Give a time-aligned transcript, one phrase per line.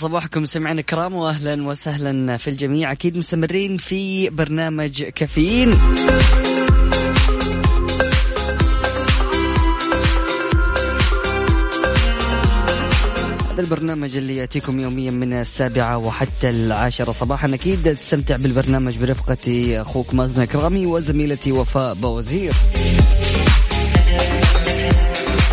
[0.00, 0.44] صباحكم.
[0.44, 2.92] سمعنا الكرام واهلا وسهلا في الجميع.
[2.92, 5.72] أكيد مستمرين في برنامج كافيين.
[13.50, 17.54] هذا البرنامج اللي يأتيكم يوميا من السابعة وحتى العاشرة صباحا.
[17.54, 22.52] أكيد تستمتع بالبرنامج برفقتي أخوك مازن كرامي وزميلتي وفاء بوزير.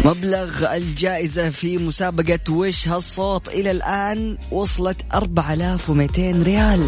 [0.07, 6.83] مبلغ الجائزة في مسابقة وش هالصوت إلى الآن وصلت 4200 ريال.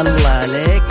[0.00, 0.82] الله عليك.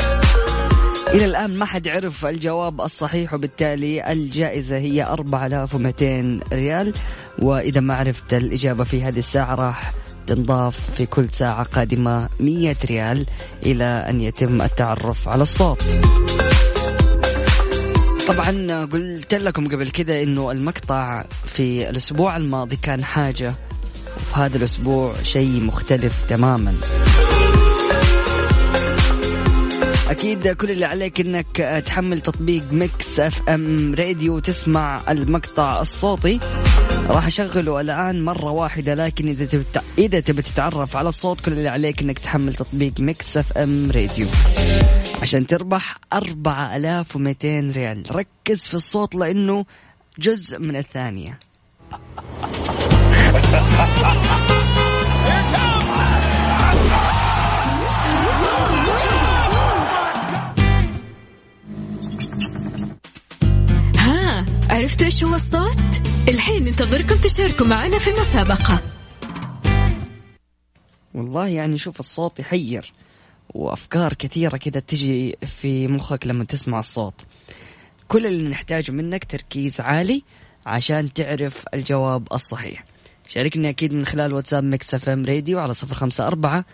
[1.07, 6.93] إلى الآن ما حد عرف الجواب الصحيح وبالتالي الجائزة هي 4200 ريال.
[7.39, 9.93] وإذا ما عرفت الإجابة في هذه الساعة راح
[10.27, 13.25] تنضاف في كل ساعة قادمة 100 ريال
[13.65, 15.83] إلى أن يتم التعرف على الصوت.
[18.31, 23.53] طبعا قلت لكم قبل كذا إنه المقطع في الأسبوع الماضي كان حاجة
[24.17, 26.73] وفي هذا الأسبوع شيء مختلف تماما.
[30.09, 36.39] أكيد كل اللي عليك إنك تحمل تطبيق Mix FM Radio وتسمع المقطع الصوتي.
[37.07, 39.65] راح أشغله الآن مرة واحدة لكن إذا تبي
[39.97, 44.27] إذا تبي تتعرف على الصوت كل اللي عليك إنك تحمل تطبيق Mix FM Radio.
[45.21, 48.03] عشان تربح 4200 ريال.
[48.11, 49.65] ركز في الصوت لأنه
[50.19, 51.39] جزء من الثانية.
[64.71, 65.77] عرفتوا إيش هو الصوت؟
[66.27, 68.81] الحين ننتظركم تشاركوا معنا في المسابقة.
[71.13, 72.93] والله يعني شوف الصوت يحير
[73.53, 77.13] وأفكار كثيرة كذا تجي في مخك لما تسمع الصوت.
[78.07, 80.23] كل اللي نحتاجه منك تركيز عالي
[80.65, 82.85] عشان تعرف الجواب الصحيح.
[83.27, 86.65] شاركني أكيد من خلال واتساب Mix FM راديو على صفر خمسة أربعة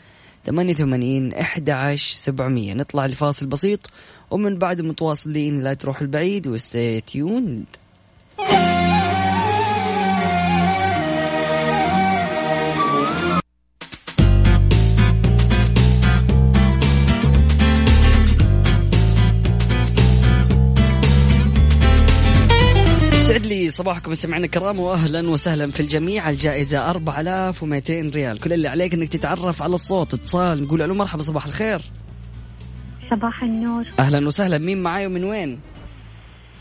[0.45, 1.33] ثمانية وثمانين
[1.69, 2.73] عشر سبعمية.
[2.73, 3.89] نطلع لفاصل بسيط
[4.31, 7.65] ومن بعد متواصلين لا تروح البعيد و stay tuned
[23.27, 26.29] يسعد لي صباحكم سمعنا الكرام واهلا وسهلا في الجميع.
[26.29, 28.39] الجائزة 4200 ريال.
[28.39, 31.81] كل اللي عليك إنك تتعرف على الصوت اتصال نقول ألو مرحبا صباح الخير.
[33.11, 33.85] صباح النور.
[33.99, 34.57] أهلا وسهلا.
[34.57, 35.59] مين معاي ومن وين؟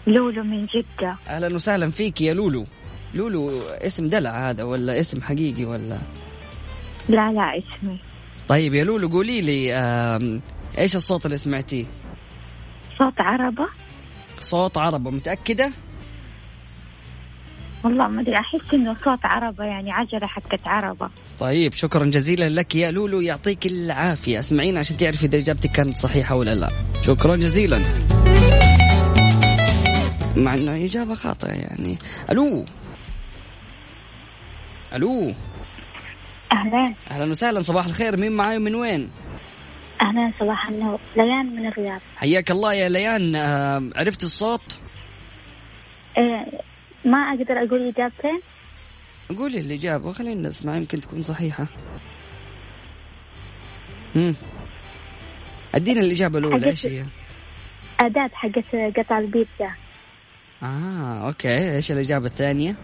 [0.07, 1.17] لولو من جدة.
[1.29, 2.67] أهلا وسهلا فيك يا لولو.
[3.15, 5.99] لولو اسم دلع هذا ولا اسم حقيقي ولا؟
[7.09, 7.99] لا لا اسمي.
[8.49, 9.77] طيب يا لولو قولي لي
[10.79, 11.85] إيش الصوت اللي سمعتيه؟
[12.99, 13.67] صوت عربة؟
[14.41, 15.73] صوت عربة متأكدة؟
[17.85, 21.11] والله ما أدري أحس إنه صوت عربة يعني عجلة حقت عربة.
[21.39, 24.39] طيب شكرا جزيلا لك يا لولو يعطيك العافية.
[24.39, 26.71] اسمعين عشان تعرف إذا إجابتك كانت صحيحة ولا لا.
[27.03, 27.83] شكرا جزيلا.
[30.37, 31.99] مع إنه إجابة خاطئة يعني.
[32.31, 32.65] ألو.
[34.95, 35.35] ألو.
[36.53, 36.95] أهلا.
[37.11, 38.17] أهلا وسهلا صباح الخير.
[38.17, 39.11] مين معاي ومن وين؟
[40.03, 41.01] أهلا صباح النور.
[41.17, 42.01] ليان من الرياض.
[42.17, 43.37] حياك الله يا ليان.
[43.37, 44.81] آه، عرفت الصوت؟
[46.19, 46.47] إيه
[47.05, 48.41] ما أقدر أقول إجابتين.
[49.39, 51.67] قولي الإجابة خلينا نسمع يمكن تكون صحيحة.
[54.15, 54.35] مم.
[55.75, 57.05] أدينا الإجابة الأولى حقت- إيش هي؟
[58.01, 59.71] أداة حقت قطع البيتزا.
[60.67, 61.75] آه أوكي.
[61.75, 62.77] إيش الإجابة الثانية؟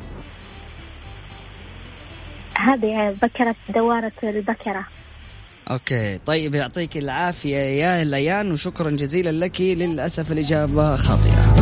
[2.58, 4.86] هذه بكرة دوارة البكرة.
[5.70, 6.18] okay.
[6.18, 9.60] طيب يعطيك العافية يا ليان وشكرا جزيلا لك.
[9.60, 11.52] للأسف الإجابة خاطئة.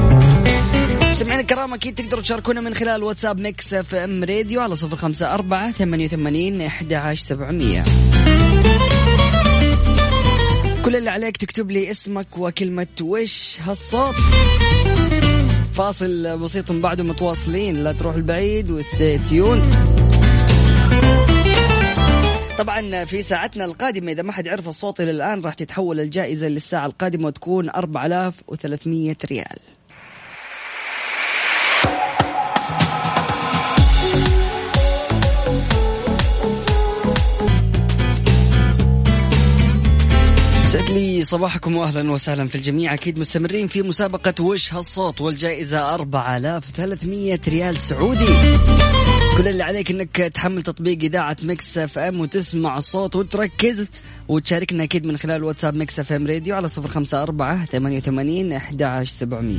[1.10, 5.72] مستمعينا الكرام أكيد تقدروا تشاركونا من خلال واتساب Mix FM راديو على صفر خمسة أربعة
[5.72, 7.84] ثمانية وثمانين أحد عشر سبعمية.
[10.84, 14.14] كل اللي عليك تكتب لي اسمك وكلمة وش هالصوت.
[15.74, 17.84] فاصل بسيط من بعده متواصلين.
[17.84, 19.60] لا تروح البعيد و stay tuned
[22.58, 26.86] طبعا في ساعتنا القادمة إذا ما حد عرف الصوت إلى الآن راح تتحول الجائزة للساعة
[26.86, 29.58] القادمة وتكون 4300 ريال.
[40.92, 42.94] لي صباحكم واهلا وسهلا في الجميع.
[42.94, 48.26] أكيد مستمرين في مسابقة وش هالصوت والجائزة 4300 ريال سعودي.
[49.36, 53.90] كل اللي عليك إنك تحمل تطبيق إذاعة Mix FM وتسمع الصوت وتركز
[54.28, 59.58] وتشاركنا أكيد من خلال واتساب Mix FM راديو على 054 88 11700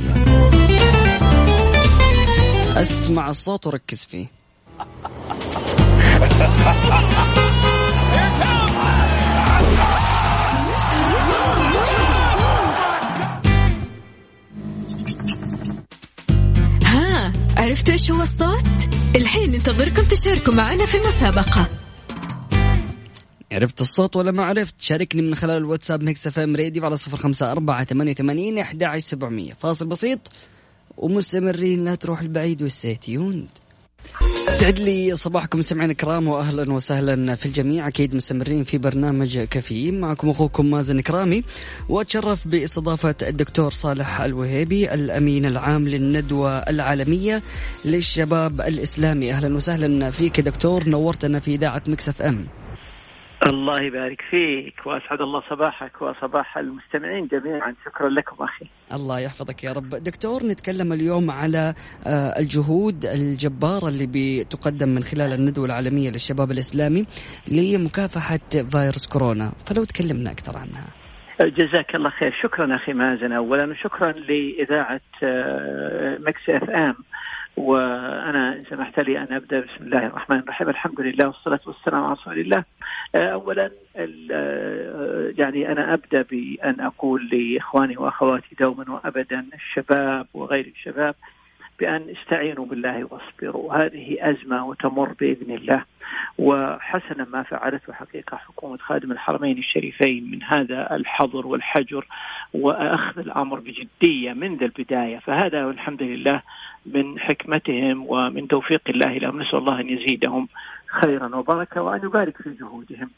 [2.82, 4.26] أسمع الصوت وركز فيه.
[17.56, 21.68] عرفتوا إيش هو الصوت؟ الحين ننتظركم تشاركوا معنا في المسابقة.
[23.52, 27.52] عرفت الصوت ولا ما عرفت؟ شاركني من خلال الواتساب Mix FM راديو على صفر خمسة
[27.52, 29.52] أربعة ثمانية وثمانين أحد سبعمية.
[29.54, 30.18] فاصل بسيط.
[30.96, 33.46] ومستمرين لا تروح البعيد و stay tuned
[34.48, 37.88] سعد لي صباحكم سمعنا الكرام واهلا وسهلا في الجميع.
[37.88, 41.44] أكيد مستمرين في برنامج كافيين معكم أخوكم مازن كرامي
[41.88, 47.42] وأتشرف باستضافة الدكتور صالح الوهيبي الأمين العام للندوة العالمية
[47.84, 49.32] للشباب الإسلامي.
[49.32, 52.46] أهلا وسهلا فيك دكتور نورتنا في إذاعة Mix FM.
[53.46, 57.74] الله يبارك فيك وأسعد الله صباحك وصباح المستمعين جميعا.
[57.84, 58.66] شكرا لكم أخي.
[58.92, 59.88] الله يحفظك يا رب.
[59.88, 61.74] دكتور نتكلم اليوم على
[62.06, 67.06] آه، الجهود الجبارة اللي بتقدم من خلال الندوة العالمية للشباب الإسلامي
[67.48, 69.52] لمكافحة فيروس كورونا.
[69.66, 70.86] فلو تكلمنا أكثر عنها.
[71.40, 72.32] جزاك الله خير.
[72.42, 76.94] شكرا أخي مازن اولا وشكرا لإذاعة آه، Mix FM.
[77.56, 80.68] وأنا ان سمحت لي أن أبدأ بسم الله الرحمن الرحيم.
[80.68, 82.64] الحمد لله والصلاة والسلام على رسول الله.
[83.14, 90.66] آه، اولا ال- آه، يعني أنا أبدأ بأن أقول لإخواني وأخواتي دوما وابدا الشباب وغير
[90.66, 91.14] الشباب.
[91.82, 93.74] بأن استعينوا بالله واصبروا.
[93.74, 95.84] هذه أزمة وتمر بإذن الله.
[96.38, 102.06] وحسنا ما فعلته حقيقة حكومة خادم الحرمين الشريفين من هذا الحظر والحجر
[102.54, 105.18] وأخذ الأمر بجدية منذ البداية.
[105.18, 106.42] فهذا والحمد لله
[106.86, 109.42] من حكمتهم ومن توفيق الله لهم.
[109.42, 110.48] نسأل الله أن يزيدهم.
[111.00, 113.10] خيرا وبركة وأن يبارك في جهودهم.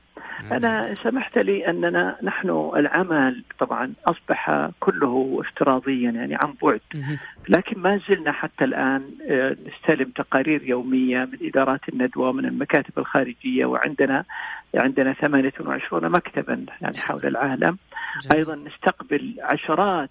[0.52, 6.80] أنا سمحت لي أننا نحن العمل طبعا أصبح كله افتراضيا يعني عن بعد.
[7.48, 13.64] لكن ما زلنا حتى الآن آه، نستلم تقارير يومية من إدارات الندوة ومن المكاتب الخارجية
[13.66, 14.24] وعندنا
[14.74, 17.78] عندنا 28 مكتبا يعني حول العالم.
[18.34, 20.10] أيضا نستقبل عشرات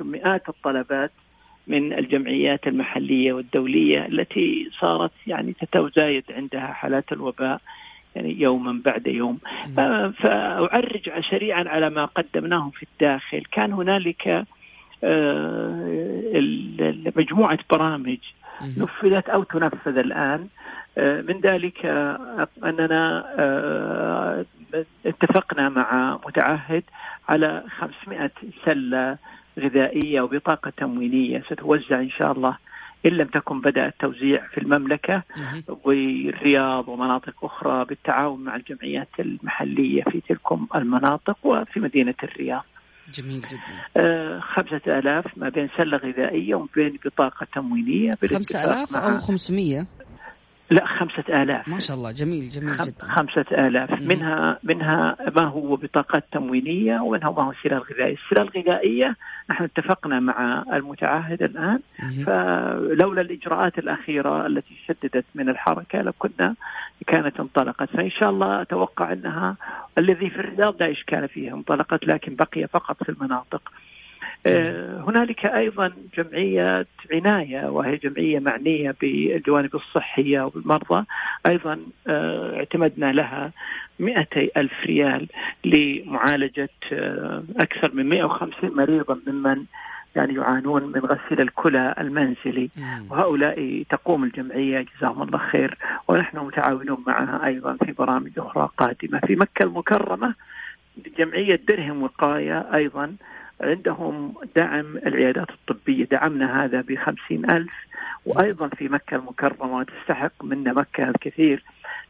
[0.00, 1.10] مئات الطلبات
[1.66, 7.60] من الجمعيات المحلية والدولية التي صارت يعني تتزايد عندها حالات الوباء
[8.16, 9.38] يعني يوما بعد يوم.
[10.22, 13.42] فأعرج سريعا على ما قدمناه في الداخل.
[13.52, 14.46] كان هنالك
[15.04, 16.40] آه،
[17.16, 18.18] مجموعة برامج
[18.76, 20.48] نفذت أو تنفذ الآن.
[20.98, 23.24] آه، من ذلك آه، أننا
[25.06, 26.82] اتفقنا مع متعهد
[27.28, 28.30] على 500
[28.64, 29.18] سلة
[29.58, 32.56] غذائية وبطاقة تموينية ستوزع إن شاء الله
[33.06, 35.22] إن لم تكن بدأ التوزيع في المملكة
[35.84, 42.62] والرياض ومناطق أخرى بالتعاون مع الجمعيات المحلية في تلكم المناطق وفي مدينة الرياض.
[43.14, 43.60] جميل جدا.
[43.96, 49.86] آه، خمسة آلاف ما بين سلة غذائية وما بين بطاقة تموينية خمسة مع- أو خمسمية.
[50.70, 51.68] لا خمسة آلاف.
[51.68, 53.04] ما شاء الله جميل جميل جدا.
[53.04, 53.90] خمسة آلاف.
[54.00, 59.16] منها منها ما هو بطاقات تموينية ومنها ما هو سلال غذائية السلال الغذائية
[59.50, 61.80] نحن اتفقنا مع المتعهد الآن.
[62.26, 66.54] فلولا الإجراءات الأخيرة التي شددت من الحركة لكنا
[67.06, 67.90] كانت انطلقت.
[67.90, 69.56] فإن شاء الله أتوقع أنها
[69.98, 73.72] الذي في الرياض لا إشكال فيها انطلقت لكن بقي فقط في المناطق.
[75.06, 81.04] هنالك أيضا جمعيه عناية وهي جمعية معنية بالجوانب الصحية وبالمرضى
[81.48, 83.52] أيضا آه، اعتمدنا لها
[83.98, 85.28] 200 ألف ريال
[85.64, 89.64] لمعالجة آه، أكثر من 150 مريضا ممن
[90.16, 92.70] يعني يعانون من غسيل الكلى المنزلي.
[93.10, 95.78] وهؤلاء تقوم الجمعية جزاهم الله خير.
[96.08, 99.20] ونحن متعاونون معها أيضا في برامج أخرى قادمة.
[99.26, 100.34] في مكة المكرمة
[101.18, 103.16] جمعية درهم وقاية أيضا
[103.60, 107.72] عندهم دعم العيادات الطبية دعمنا هذا بخمسين ألف.
[108.26, 111.62] وأيضا في مكة المكرمة وتستحق منا مكة الكثير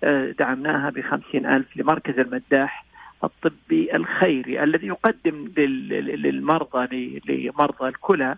[0.04, 2.85] آه، دعمناها بخمسين ألف لمركز المداح
[3.25, 8.37] الطبي الخيري الذي يقدم لل- للمرضى لمرضى الكلى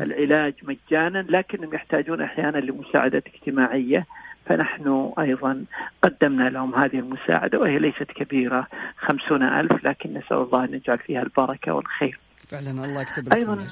[0.00, 4.06] العلاج مجانا لكنهم يحتاجون أحيانا لمساعده اجتماعية.
[4.46, 5.64] فنحن أيضا
[6.02, 8.66] قدمنا لهم هذه المساعدة وهي ليست كبيرة
[8.98, 12.18] خمسون ألف لكن نسأل الله أن يجعل فيها البركة والخير.
[12.48, 13.66] فعلا الله يكتب أيضا.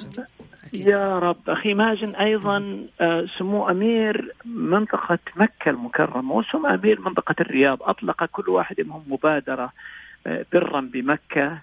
[0.65, 0.87] أكيد.
[0.87, 7.83] يا رب أخي مازن أيضا آه، سمو أمير منطقة مكة المكرمة وسمو أمير منطقة الرياض
[7.83, 9.73] أطلق كل واحد منهم مبادرة
[10.27, 11.59] آه، برا بمكة.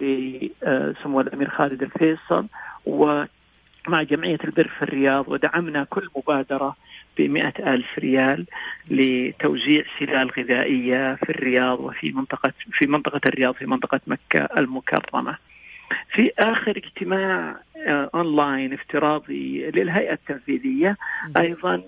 [0.00, 2.46] لسمو الأمير خالد الفيصل
[2.86, 6.76] ومع جمعية البر في الرياض ودعمنا كل مبادرة
[7.18, 8.46] بمئة ألف ريال
[8.90, 15.36] لتوزيع سلال غذائية في الرياض وفي منطقة في منطقة الرياض في منطقة مكة المكرمة.
[16.12, 20.96] في آخر اجتماع آه، أونلاين افتراضي للهيئة التنفيذية
[21.38, 21.82] أيضا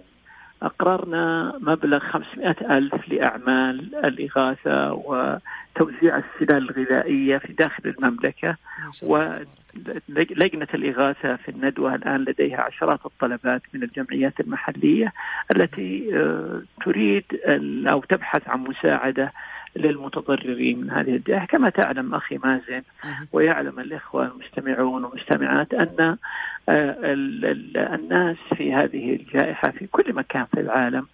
[0.63, 8.57] أقررنا مبلغ 500 ألف لأعمال الإغاثة وتوزيع السلال الغذائية في داخل المملكة.
[9.03, 15.13] ولجنة الإغاثة في الندوة الآن لديها عشرات الطلبات من الجمعيات المحلية
[15.57, 17.25] التي آه، تريد
[17.93, 19.33] أو تبحث عن مساعدة
[19.77, 22.83] للمتضررين من هذه الجائحة كما تعلم أخي مازن.
[23.33, 26.17] ويعلم الإخوة المستمعون والمستمعات أن
[26.69, 31.07] آه، ال- ال- الناس في هذه الجائحة في كل مكان في العالم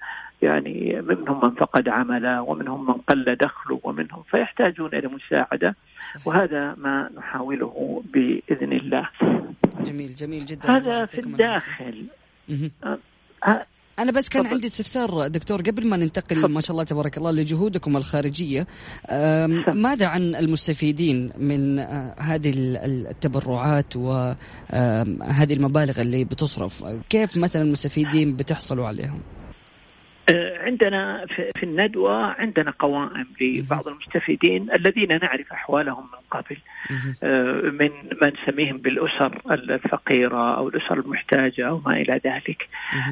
[0.43, 5.75] يعني منهم من فقد عمله ومنهم من قل دخله ومنهم فيحتاجون إلى مساعدة
[6.15, 6.27] صحيح.
[6.27, 9.09] وهذا ما نحاوله بإذن الله
[9.81, 11.19] جميل جميل جدا هذا في.
[11.19, 12.05] الداخل
[14.03, 14.55] أنا بس كان تفضل.
[14.55, 16.49] عندي استفسار دكتور قبل ما ننتقل تفضل.
[16.53, 18.67] ما شاء الله تبارك الله لجهودكم تفضل.
[19.75, 27.63] ماذا عن المستفيدين من آه، هذه ال- ال- التبرعات وهذه المبالغ اللي بتصرف كيف مثلا
[27.63, 29.21] المستفيدين بتحصلوا عليهم
[30.61, 36.57] عندنا في الندوة عندنا قوائم لبعض المستفيدين الذين نعرف أحوالهم من قبل.
[37.23, 37.91] آه، من
[38.23, 42.69] ما نسميهم بالأسر الفقيرة أو الأسر المحتاجة أو ما إلى ذلك.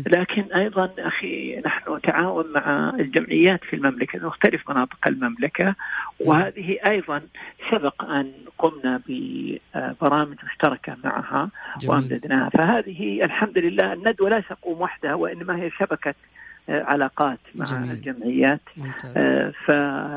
[0.07, 5.75] لكن أيضا أخي نحن نتعاون مع الجمعيات في المملكة مختلف مناطق المملكة
[6.21, 7.23] وهذه أيضا
[7.71, 11.51] سبق أن قمنا ببرامج مشتركة معها.
[11.87, 17.91] وأمددناها فهذه الحمد لله الندوة لا تقوم وحدها وإنما هي شبكة آه، علاقات مع جميل.
[17.91, 18.61] الجمعيات.
[18.77, 19.17] ممتاز.
[19.17, 19.71] آه، ف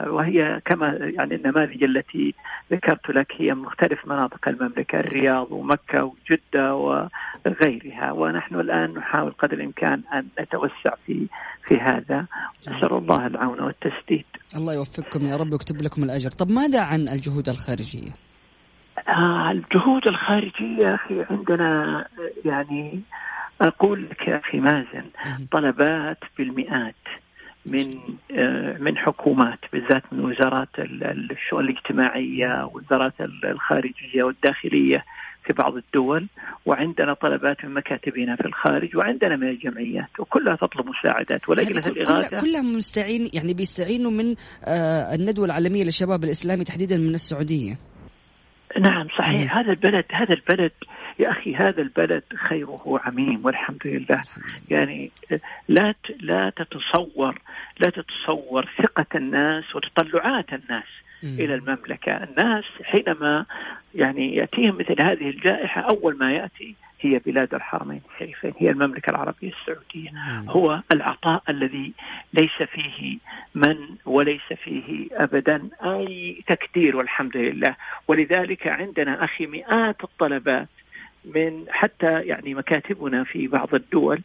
[0.09, 2.33] وهي كما يعني النماذج التي
[2.71, 8.11] ذكرت لك هي من مختلف مناطق المملكة الرياض ومكة وجدة وغيرها.
[8.11, 11.27] ونحن الآن نحاول قدر الإمكان أن نتوسع في
[11.67, 12.25] في هذا.
[12.61, 14.25] نسال الله العون والتسديد.
[14.55, 16.29] الله يوفقكم يا رب ويكتب لكم الأجر.
[16.29, 18.11] طب ماذا عن الجهود الخارجية؟
[19.07, 22.05] آه الجهود الخارجية يا أخي عندنا آه،
[22.49, 23.01] يعني
[23.61, 25.03] أقول لك يا أخي مازن.
[25.51, 26.95] طلبات بالمئات
[27.65, 27.95] من
[28.37, 35.03] آه، من حكومات بالذات من وزارات ال- ال- الشؤون الاجتماعية وزارات ال- الخارجية والداخلية
[35.45, 36.27] في بعض الدول
[36.65, 42.37] وعندنا طلبات من مكاتبنا في الخارج وعندنا من الجمعيات وكلها تطلب مساعدات ولجنه يعني الاغاثه
[42.37, 47.77] كل- كلهم مستعين يعني بيستعينوا من آه، الندوة العالمية للشباب الإسلامي تحديدا من السعودية
[48.79, 49.57] نعم صحيح.
[49.57, 50.71] هذا البلد هذا البلد
[51.19, 54.23] يا أخي هذا البلد خيره عميم والحمد لله
[54.69, 55.11] يعني
[55.67, 57.39] لا لا تتصور
[57.79, 60.87] لا تتصور ثقة الناس وتطلعات الناس
[61.23, 61.35] مم.
[61.39, 63.45] إلى المملكة الناس حينما
[63.95, 69.51] يعني يأتيهم مثل هذه الجائحة أول ما يأتي هي بلاد الحرمين الشريفين هي المملكة العربية
[69.61, 70.49] السعودية مم.
[70.49, 71.93] هو العطاء الذي
[72.33, 73.17] ليس فيه
[73.55, 77.75] من وليس فيه ابدا أي تكدير والحمد لله
[78.07, 80.67] ولذلك عندنا أخي مئات الطلبات
[81.25, 84.21] من حتى يعني مكاتبنا في بعض الدول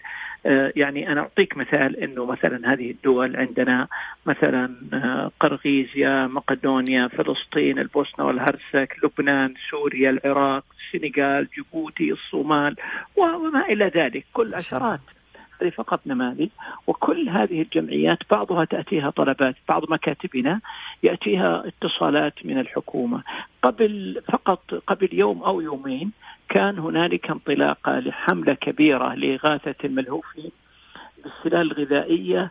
[0.46, 3.88] آه، يعني أنا أعطيك مثال إنه مثلا هذه الدول عندنا
[4.26, 12.76] مثلا آه، قرغيزيا مقدونيا فلسطين البوسنة والهرسك لبنان سوريا العراق السنغال جيبوتي الصومال
[13.16, 15.00] وما إلى ذلك كل عشرات
[15.62, 16.48] هذه فقط نماذج
[16.86, 20.60] وكل هذه الجمعيات بعضها تأتيها طلبات بعض مكاتبنا
[21.02, 23.22] يأتيها اتصالات من الحكومة.
[23.62, 26.12] قبل فقط قبل يوم أو يومين
[26.48, 30.50] كان هنالك انطلاقة لحملة كبيرة لإغاثة الملهوفين
[31.24, 32.50] بالسلال الغذائية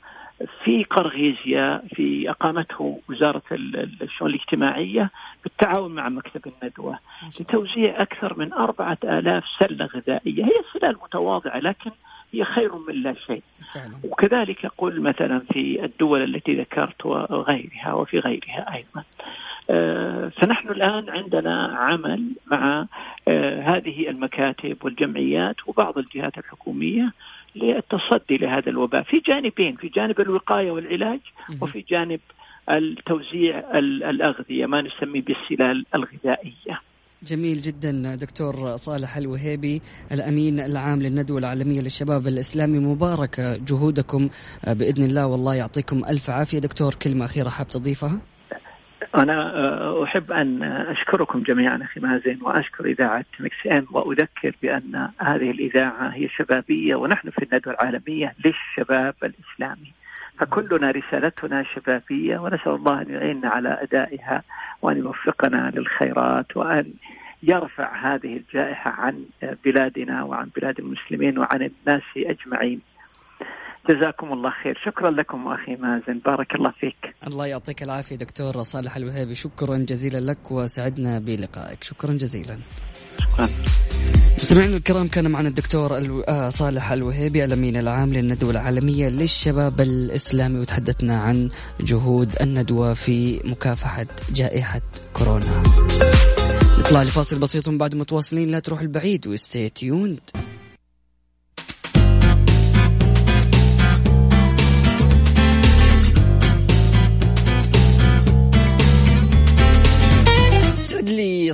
[0.64, 5.10] في قرغيزيا في أقامته وزارة الشؤون الاجتماعية
[5.44, 7.00] بالتعاون مع مكتب الندوة
[7.40, 10.46] لتوزيع أكثر من أربعة آلاف سلة غذائية.
[10.46, 11.92] هي سلال متواضعة لكن
[12.36, 13.44] هي خير من لا شيء.
[13.74, 13.94] فعلا.
[14.04, 19.04] وكذلك أقول مثلا في الدول التي ذكرت وغيرها وفي غيرها أيضا.
[19.70, 22.86] آه، فنحن الآن عندنا عمل مع
[23.28, 27.14] آه، هذه المكاتب والجمعيات وبعض الجهات الحكومية
[27.56, 29.04] للتصدي لهذا الوباء.
[29.04, 31.20] في جانبين في جانب الوقاية والعلاج
[31.62, 32.20] وفي جانب
[32.70, 36.82] التوزيع الأغذية ما نسميه بالسلال الغذائية.
[37.26, 42.80] جميل جدا دكتور صالح الوهيبي الأمين العام للندوة العالمية للشباب الإسلامي.
[42.80, 44.30] مباركه جهودكم
[44.68, 46.60] بإذن الله والله يعطيكم ألف عافية.
[46.60, 48.20] دكتور كلمة أخيرة حاب تضيفها؟
[49.16, 55.52] أنا آه، أحب أن أشكركم جميعا أخي مازن وأشكر إذاعة مكس إم وأذكر بأن هذه
[55.52, 59.94] الإذاعة هي شبابية ونحن في الندوة العالمية للشباب الإسلامي.
[60.40, 64.44] فكلنا رسالتنا شبابية ونسأل الله أن يعيننا على أدائها
[64.82, 66.94] وأن يوفقنا للخيرات وأن
[67.44, 69.26] يرفع هذه الجائحة عن
[69.66, 72.82] بلادنا وعن بلاد المسلمين وعن الناس أجمعين.
[73.90, 74.80] جزاكم الله خير.
[74.86, 76.20] شكرا لكم أخي مازن.
[76.26, 77.16] بارك الله فيك.
[77.28, 79.36] الله يعطيك العافية دكتور صالح الوهيبي.
[79.36, 81.84] شكرا جزيلا لك وسعدنا بلقائك.
[81.84, 82.58] شكرا جزيلا.
[83.36, 83.50] شكرا
[84.38, 86.24] مستمعينا الكرام كان معنا الدكتور.
[86.28, 91.50] آه صالح الوهيبي الأمين العام للندوة العالمية للشباب الإسلامي وتحدثنا عن
[91.82, 94.82] جهود الندوة في مكافحة جائحة
[95.14, 95.64] كورونا.
[96.80, 100.20] نطلع لفاصل بسيط بعد متواصلين لا تروح البعيد وستي تيوند.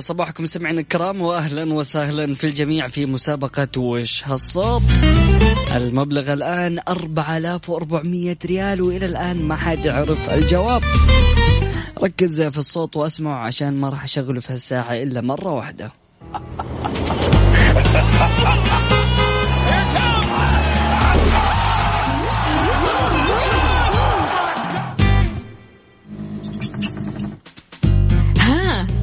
[0.00, 4.82] صباحكم سمعنا الكرام واهلا وسهلا في الجميع في مسابقة وش هالصوت.
[5.76, 10.82] المبلغ الآن 4400 ريال وإلى الآن ما حد عرف الجواب.
[12.02, 15.92] ركز في الصوت واسمعه عشان ما راح أشغله في هالساعة إلا مرة واحدة.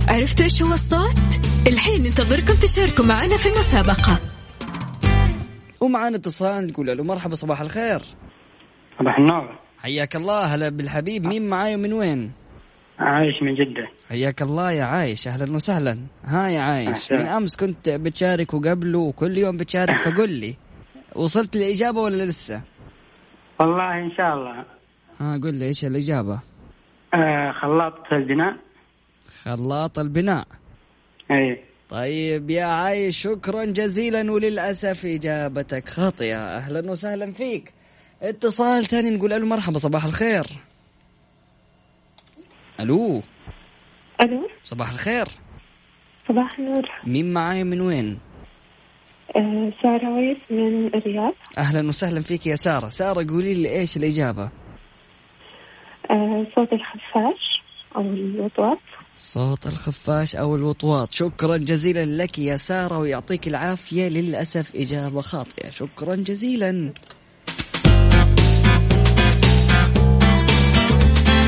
[0.10, 4.20] عرفتوا إيش هو الصوت؟ الحين ننتظركم تشاركوا معنا في المسابقة
[5.82, 8.01] ومعنا اتصال نقول له مرحبا صباح الخير
[9.00, 12.32] صباح النور حياك الله هلا بالحبيب مين معاي ومن وين؟
[13.00, 17.15] عايش من جدة حياك الله يا عايش أهلا وسهلا ها يا عايش أحسن.
[17.15, 20.56] من أمس كنت بتشارك وقبله وكل يوم بتشارك فقل لي
[21.15, 22.62] وصلت الاجابة ولا لسه؟
[23.60, 24.65] والله إن شاء الله
[25.19, 26.39] ها قل لي إيش الإجابة؟
[27.13, 28.56] آه خلاط البناء
[29.43, 30.47] خلاط البناء.
[31.32, 31.63] أي.
[31.89, 36.56] طيب يا عايش شكرا جزيلا وللأسف إجابتك خاطئة.
[36.58, 37.73] أهلا وسهلا فيك.
[38.21, 40.45] اتصال ثاني نقول ألو مرحبا صباح الخير.
[42.80, 43.21] ألو.
[44.21, 44.49] ألو.
[44.63, 45.25] صباح الخير.
[46.28, 46.89] صباح النور.
[47.04, 48.19] مين معاي من وين؟
[49.36, 51.34] أه سارة ويس من الرياض.
[51.58, 54.49] أهلا وسهلا فيك يا سارة، سارة قولي لي إيش الإجابة؟
[56.12, 57.62] أه صوت الخفاش
[57.95, 58.80] أو الوطواط.
[59.19, 61.12] صوت الخفاش أو الوطواط.
[61.12, 64.08] شكرا جزيلا لك يا سارة ويعطيك العافية.
[64.08, 65.69] للأسف إجابة خاطئة.
[65.69, 66.93] شكرا جزيلا.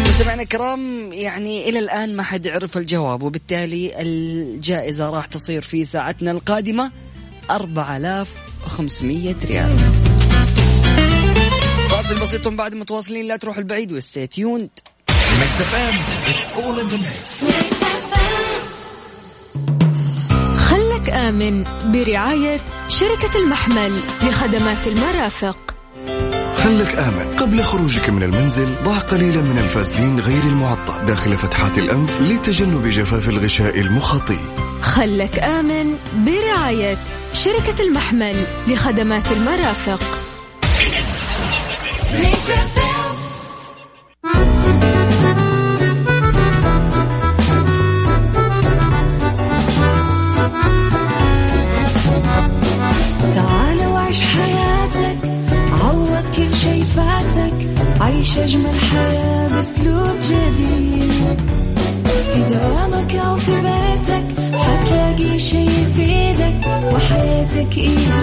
[0.08, 6.32] مستمعينا الكرام يعني إلى الآن ما حد عرف الجواب وبالتالي الجائزة راح تصير في ساعتنا
[6.32, 6.92] القادمة
[7.52, 9.78] 4500 ريال.
[11.90, 13.28] فاصل بسيط بعد متواصلين.
[13.28, 14.70] لا تروح البعيد و stay tuned
[15.40, 15.96] Mix FM
[16.30, 17.44] it's all in the mix
[20.58, 25.58] خلك آمن برعاية شركة المحمل لخدمات المرافق.
[26.56, 32.22] خلك آمن قبل خروجك من المنزل ضع قليلا من الفازلين غير المعطى داخل فتحات الأنف
[32.22, 34.40] لتجنب جفاف الغشاء المخاطي
[34.82, 36.98] خلك آمن برعاية
[37.34, 40.02] شركة المحمل لخدمات المرافق.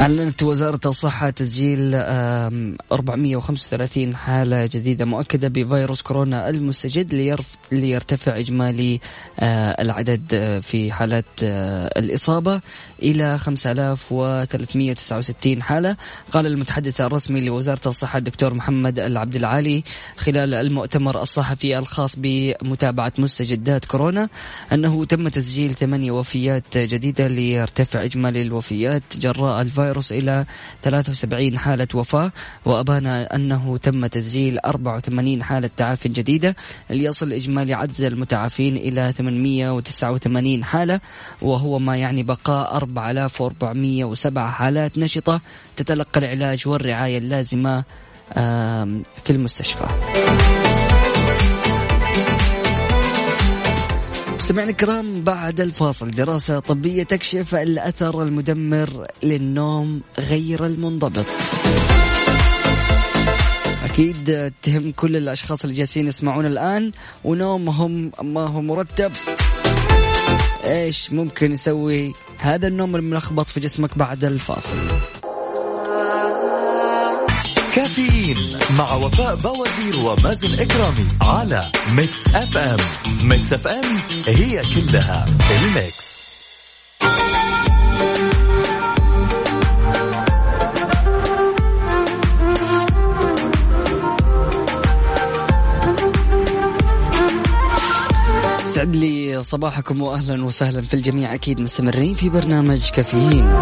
[0.00, 7.38] أعلنت وزارة الصحة تسجيل 435 حالة جديدة مؤكدة بفيروس كورونا المستجد
[7.72, 9.00] ليرتفع إجمالي
[9.40, 12.60] آه، العدد آه، في حالات آه، الإصابة
[13.02, 15.96] إلى 5369 حالة.
[16.32, 19.84] قال المتحدث الرسمي لوزارة الصحة الدكتور محمد العبد العالي
[20.16, 24.28] خلال المؤتمر الصحفي الخاص بمتابعة مستجدات كورونا
[24.72, 30.44] أنه تم تسجيل ثمانية وفيات جديدة ليرتفع إجمالي الوفيات جراء الفيروس الفيروس إلى
[30.82, 32.32] 73 حالة وفاة
[32.64, 36.56] وأبان أنه تم تسجيل 84 حالة تعافي جديدة
[36.90, 41.00] ليصل إجمالي عدد المتعافين إلى 889 حالة
[41.42, 45.40] وهو ما يعني بقاء 4407 حالات نشطة
[45.76, 47.84] تتلقى العلاج والرعاية اللازمة
[49.24, 49.86] في المستشفى.
[54.48, 61.26] مستمعينا الكرام بعد الفاصل دراسة طبية تكشف الأثر المدمر للنوم غير المنضبط.
[63.84, 66.92] أكيد تهم كل الأشخاص اللي جالسين يسمعون الآن
[67.24, 69.12] ونومهم ما هو مرتب.
[70.64, 74.76] إيش ممكن يسوي هذا النوم الملخبط في جسمك بعد الفاصل؟
[78.34, 82.78] كافيين مع وفاء بوازير ومازن إكرامي على Mix FM
[83.22, 83.84] Mix FM
[84.26, 86.18] هي كلها ال mix.
[98.74, 101.34] سعد لي صباحكم واهلا وسهلا في الجميع.
[101.34, 103.54] أكيد مستمرين في برنامج كافيين.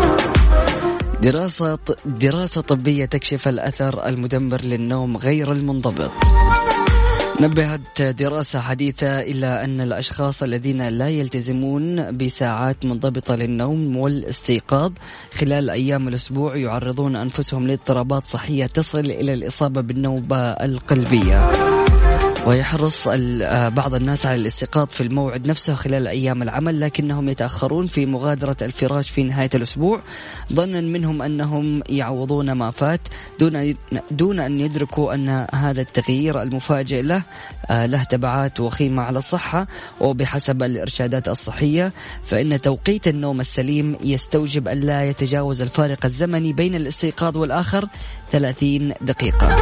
[1.26, 6.10] دراسة دراسة طبية تكشف الأثر المدمر للنوم غير المنضبط.
[7.40, 14.92] نبهت دراسة حديثة إلى أن الأشخاص الذين لا يلتزمون بساعات منضبطة للنوم والاستيقاظ
[15.34, 21.52] خلال أيام الأسبوع يعرضون أنفسهم لاضطرابات صحية تصل إلى الإصابة بالنوبة القلبية.
[22.46, 28.06] ويحرص آه، بعض الناس على الاستيقاظ في الموعد نفسه خلال أيام العمل لكنهم يتأخرون في
[28.06, 30.00] مغادرة الفراش في نهاية الأسبوع.
[30.52, 33.00] ظنا منهم أنهم يعوضون ما فات
[33.40, 33.74] دون
[34.11, 37.22] دون أن يدركوا أن هذا التغيير المفاجئ له
[37.70, 39.66] آه، له تبعات وخيمة على الصحة.
[40.00, 47.37] وبحسب الإرشادات الصحية فإن توقيت النوم السليم يستوجب أن لا يتجاوز الفارق الزمني بين الاستيقاظ
[47.37, 47.88] والآخر
[48.32, 49.56] 30 دقيقة.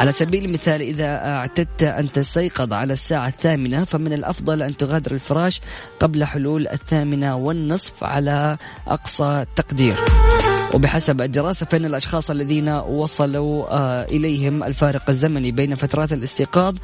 [0.00, 5.60] على سبيل المثال إذا اعتدت أن تستيقظ على الساعة الثامنة فمن الأفضل أن تغادر الفراش
[6.00, 8.58] قبل حلول الثامنة والنصف على
[8.88, 9.94] أقصى تقدير.
[10.74, 16.76] وبحسب الدراسة فإن الأشخاص الذين وصلوا آه، إليهم الفارق الزمني بين فترات الاستيقاظ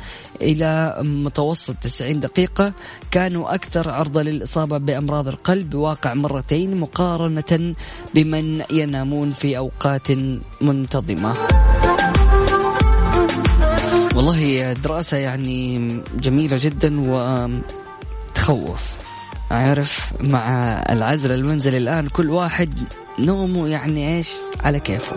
[0.42, 2.72] إلى متوسط 90 دقيقة
[3.10, 7.74] كانوا أكثر عرضة للإصابة بأمراض القلب بواقع مرتين مقارنة
[8.14, 10.08] بمن ينامون في أوقات
[10.60, 11.34] منتظمة.
[14.26, 17.00] والله دراسة يعني جميلة جدا
[18.30, 18.82] وتخوف
[19.50, 20.48] عارف مع
[20.90, 22.74] العزل المنزلي الآن كل واحد
[23.18, 25.16] نومه يعني إيش؟ على كيفه.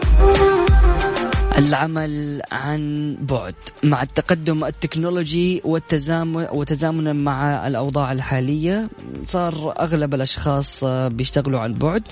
[1.58, 3.56] العمل عن بعد.
[3.84, 8.90] مع التقدم التكنولوجي والتزامن وتزامنا مع الأوضاع الحالية
[9.26, 12.04] صار أغلب الأشخاص بيشتغلوا عن بعد.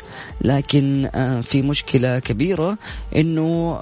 [0.42, 2.78] لكن آه، في مشكلة كبيرة
[3.16, 3.78] إنه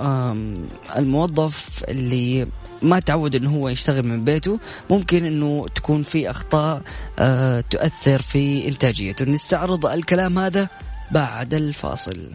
[0.98, 2.48] الموظف اللي
[2.86, 6.82] ما تعود إنه هو يشتغل من بيته ممكن إنه تكون في أخطاء
[7.20, 9.26] آه، تؤثر في إنتاجيته.
[9.26, 10.70] نستعرض الكلام هذا
[11.12, 12.32] بعد الفاصل.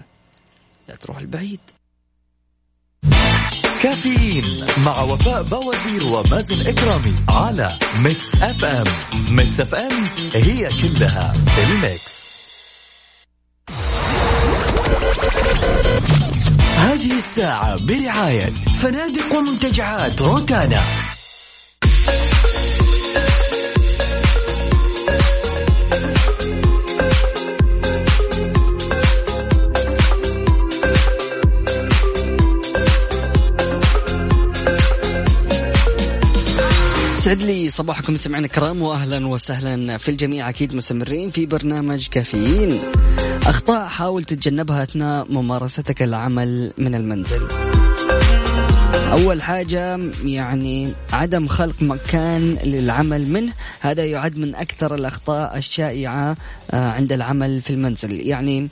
[0.88, 1.60] لا تروح البعيد.
[3.82, 8.84] كافيين مع وفاء بوازير ومازن إكرامي على Mix FM.
[9.28, 9.92] Mix FM
[10.34, 12.20] هي كلها ال mix.
[16.80, 18.50] هذه الساعة برعاية
[18.82, 20.82] فنادق ومنتجعات روتانا.
[37.18, 42.80] يسعد لي صباحكم سمعنا الكرام واهلا وسهلا في الجميع أكيد مستمرين في برنامج كافيين.
[43.46, 47.48] أخطاء حاول تتجنبها أثناء ممارستك العمل من المنزل.
[49.12, 56.36] أول حاجة يعني عدم خلق مكان للعمل منه هذا يعد من أكثر الأخطاء الشائعة
[56.70, 58.26] آه، عند العمل في المنزل.
[58.26, 58.68] يعني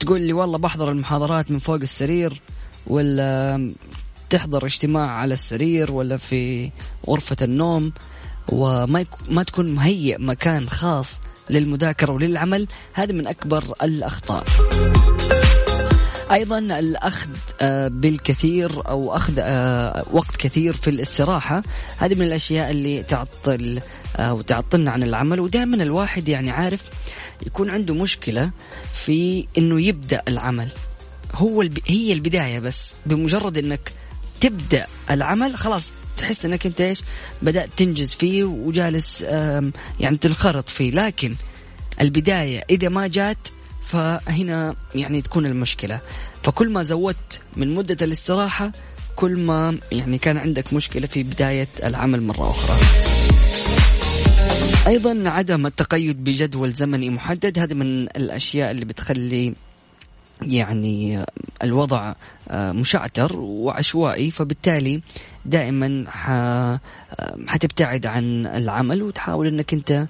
[0.00, 2.40] تقول لي والله بحضر المحاضرات من فوق السرير
[2.86, 3.70] ولا
[4.30, 6.70] تحضر اجتماع على السرير ولا في
[7.08, 7.92] غرفة النوم
[8.48, 12.66] وما ما تكون مهيئ مكان خاص للمذاكرة وللعمل.
[12.92, 14.44] هذا من أكبر الأخطاء.
[16.32, 17.28] أيضا الأخذ
[17.60, 21.62] آه، بالكثير أو أخذ آه، وقت كثير في الاستراحة.
[21.98, 23.80] هذه من الأشياء اللي تعطل
[24.16, 25.40] آه، تعطلنا عن العمل.
[25.40, 26.82] ودائما الواحد يعني عارف
[27.46, 28.50] يكون عنده مشكلة
[28.92, 30.68] في إنه يبدأ العمل.
[31.34, 31.64] هو.
[31.86, 32.92] هي البداية بس.
[33.06, 33.92] بمجرد إنك
[34.40, 37.02] تبدأ العمل خلاص تحس انك انت إيش
[37.42, 39.22] بدأت تنجز فيه وجالس
[40.00, 40.90] يعني تنخرط فيه.
[40.90, 41.34] لكن
[42.00, 43.38] البداية إذا ما جات
[43.82, 46.00] فهنا يعني تكون المشكلة.
[46.42, 48.72] فكل ما زودت من مدة الاستراحة
[49.16, 52.76] كل ما يعني كان عندك مشكلة في بداية العمل مرة أخرى.
[54.86, 57.58] أيضا عدم التقيد بجدول زمني محدد.
[57.58, 59.54] هذه من الأشياء اللي بتخلي
[60.42, 61.24] يعني
[61.62, 62.14] الوضع
[62.48, 64.30] آه، مشعتر وعشوائي.
[64.30, 65.00] فبالتالي
[65.46, 66.04] دائما
[67.46, 70.06] حتبتعد عن العمل وتحاول إنك أنت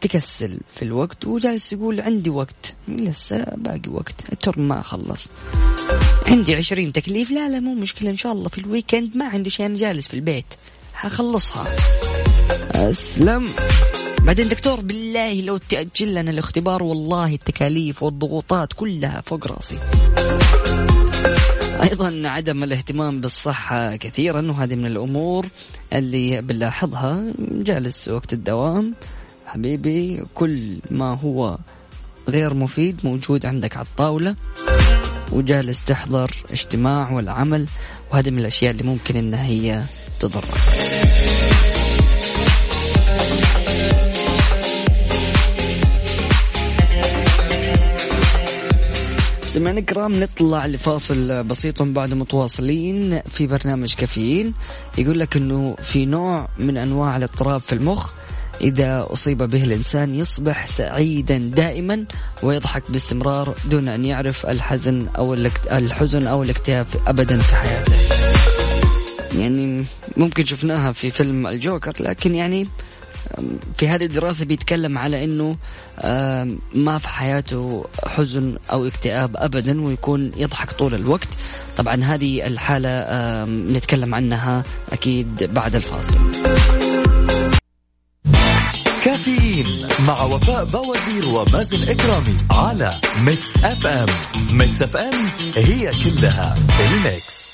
[0.00, 2.74] تكسل في الوقت وجالس يقول عندي وقت.
[2.88, 4.14] لسه باقي وقت.
[4.32, 5.28] ال term ما خلص
[6.28, 7.30] عندي عشرين تكليف.
[7.30, 8.10] لا لا مو مشكلة.
[8.10, 10.54] إن شاء الله في ال weekend ما عندي شيء أنا جالس في البيت.
[10.94, 11.66] حخلصها.
[12.70, 13.44] أسلم.
[14.18, 19.78] بعدين دكتور بالله لو تأجل لنا الاختبار والله التكاليف والضغوطات كلها فوق راسي.
[21.82, 25.46] أيضا عدم الاهتمام بالصحة كثيرا وهذه من الأمور
[25.92, 27.22] اللي بنلاحظها.
[27.38, 28.94] جالس وقت الدوام
[29.46, 31.58] حبيبي كل ما هو
[32.28, 34.36] غير مفيد موجود عندك على الطاولة
[35.32, 37.66] وجالس تحضر اجتماع ولا عمل
[38.12, 39.82] وهذه من الأشياء اللي ممكن إنها هي
[40.20, 40.77] تضرك.
[49.58, 54.54] سمعنا الكرام نطلع لفاصل بسيط بعد متواصلين في برنامج كافيين.
[54.98, 58.12] يقول لك إنه في نوع من أنواع الاضطراب في المخ
[58.60, 62.04] إذا أصيب به الإنسان يصبح سعيدا دائما
[62.42, 65.34] ويضحك باستمرار دون أن يعرف الحزن أو
[65.72, 67.92] الحزن أو الاكتئاب أبدا في حياته.
[69.38, 69.84] يعني
[70.16, 72.68] ممكن شفناها في فيلم الجوكر لكن يعني
[73.76, 75.56] في هذه الدراسة بيتكلم على أنه
[76.74, 81.28] ما في حياته حزن أو اكتئاب أبدا ويكون يضحك طول الوقت.
[81.76, 82.88] طبعا هذه الحالة
[83.48, 86.18] نتكلم عنها أكيد بعد الفاصل.
[89.04, 89.66] كافيين
[90.06, 94.06] مع وفاء بوازير ومازن إكرامي على Mix FM.
[94.50, 95.14] Mix FM
[95.56, 97.47] هي كلها ال mix.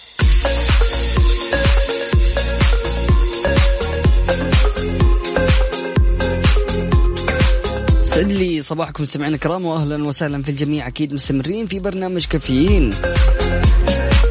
[8.14, 10.87] سعد لي صباحكم سمعنا الكرام واهلا وسهلا في الجميع.
[10.87, 12.90] أكيد مستمرين في برنامج كافيين.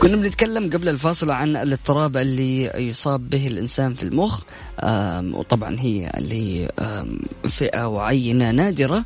[0.03, 4.41] كنا بنتكلم قبل الفاصل عن الاضطراب اللي يصاب به الإنسان في المخ
[5.37, 9.05] وطبعا هي لفئة وعينة نادرة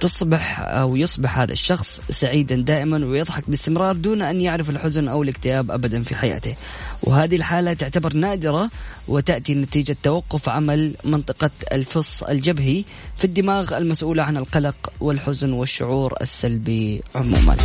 [0.00, 5.70] تصبح أو يصبح هذا الشخص سعيدا دائما ويضحك باستمرار دون أن يعرف الحزن أو الاكتئاب
[5.70, 6.54] ابدا في حياته.
[7.02, 8.70] وهذه الحالة تعتبر نادرة
[9.08, 12.84] وتأتي نتيجة توقف عمل منطقة الفص الجبهي
[13.18, 17.56] في الدماغ المسؤولة عن القلق والحزن والشعور السلبي عموما.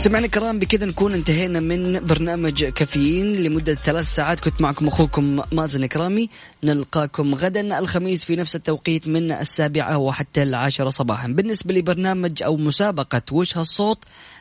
[0.00, 4.40] مستمعينا الكرام بكذا نكون انتهينا من برنامج كافيين لمدة ثلاث ساعات.
[4.40, 6.30] كنت معكم أخوكم مازن كرامي
[6.64, 11.28] نلقاكم غدا الخميس في نفس التوقيت من السابعة وحتى العاشرة صباحا.
[11.28, 13.98] بالنسبة لبرنامج أو مسابقة وش هالصوت؟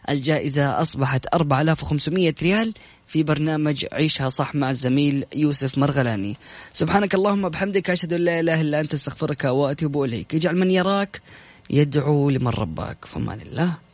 [0.09, 2.73] الجائزة أصبحت 4500 ريال
[3.07, 6.37] في برنامج عيشها صح مع الزميل يوسف مرغلاني.
[6.73, 10.35] سبحانك اللهم بحمدك أشهد أن لا إله إلا أنت أستغفرك وأتوب إليك.
[10.35, 11.21] اجعل من يراك
[11.69, 13.05] يدعو لمن رباك.
[13.05, 13.88] فمان الله.